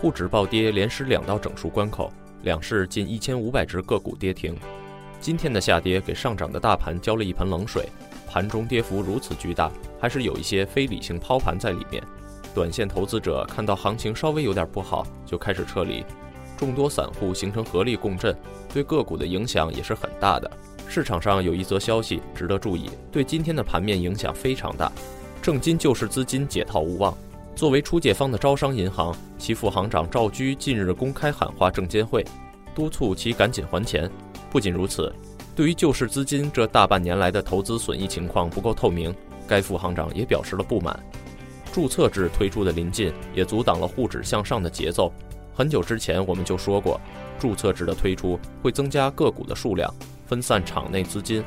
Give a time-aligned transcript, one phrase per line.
[0.00, 2.12] 沪指暴跌，连失两道整数关口，
[2.42, 4.56] 两市近一千五百只个股跌停。
[5.20, 7.88] 今天的下跌给上涨的大盘浇了一盆冷水，
[8.28, 9.68] 盘中跌幅如此巨大，
[10.00, 12.00] 还是有一些非理性抛盘在里面。
[12.54, 16.04] 短线投资者看到行情稍微有点不好，就开始撤离，
[16.56, 18.32] 众多散户形成合力共振，
[18.72, 20.48] 对个股的影响也是很大的。
[20.86, 24.92] 市场上有一则消息值得注意，对今天的盘面影响非常大，
[25.42, 27.12] 证金救市资金解套无望。
[27.58, 32.24] 作为出借方的招商银行，其副行长赵居近日公开喊话证监会，
[32.72, 34.08] 督促其赶紧还钱。
[34.48, 35.12] 不仅如此，
[35.56, 39.12] 对于救市资金这大半年来的投资损益情况不够透明，
[39.44, 40.96] 该副行长也表示了不满。
[41.72, 45.12] 注册制推出的临近，也阻挡了沪指向上的节奏。
[45.52, 47.00] 很久之前我们就说过，
[47.40, 49.92] 注册制的推出会增加个股的数量，
[50.28, 51.42] 分散场内资金。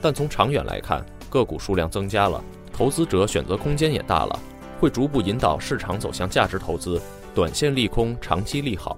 [0.00, 2.40] 但从长远来看，个股数量增加了，
[2.72, 4.38] 投资者选择空间也大了。
[4.78, 7.00] 会逐步引导市场走向价值投资，
[7.34, 8.96] 短线利空，长期利好。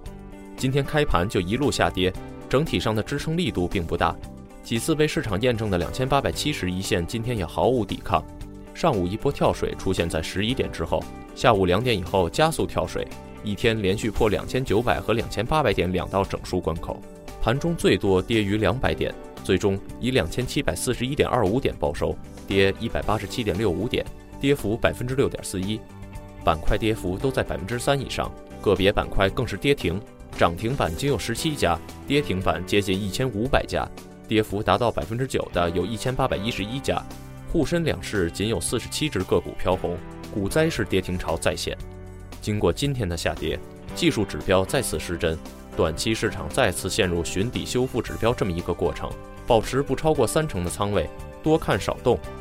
[0.57, 2.13] 今天开盘就一路下跌，
[2.49, 4.15] 整体上的支撑力度并不大。
[4.63, 8.23] 几次被市场验证的两千八百七十一线，今天也毫无抵抗。
[8.75, 11.03] 上午一波跳水出现在十一点之后，
[11.35, 13.07] 下午两点以后加速跳水，
[13.43, 17.01] 一天连续破两千九百和两千八百点两道整数关口，
[17.41, 22.15] 盘中最多跌逾两百点，最终以两千七百四十一点二五点报收，
[22.47, 24.05] 跌一百八十七点六五点。
[24.41, 25.81] 跌幅百分之六点四一，
[26.45, 30.01] 板块跌幅都在百分之三以上，个别板块更是跌停，
[30.37, 33.87] 涨停板仅有十七家，跌停板接近一千五百家，
[34.27, 37.03] 跌幅达到百分之九的有一千八百一十一家，
[37.53, 39.97] 沪深两市仅有四十七只个股飘红，
[40.33, 41.77] 股灾式跌停潮再现。
[42.41, 43.59] 经过今天的下跌，
[43.95, 45.37] 技术指标再次失真，
[45.77, 49.11] 短期市场再次陷入寻底修复指标这么一个过程，
[49.47, 51.09] 保持不超过三成的仓位，
[51.43, 52.19] 多看少动，